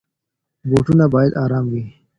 [0.69, 1.83] بوټونه بايد ارام وي.